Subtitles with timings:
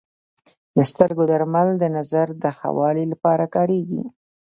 [0.75, 4.03] د سترګو درمل د نظر د ښه والي لپاره کارېږي.